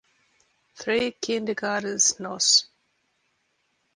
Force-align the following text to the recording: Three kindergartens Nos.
Three 0.73 1.11
kindergartens 1.11 2.19
Nos. 2.19 2.65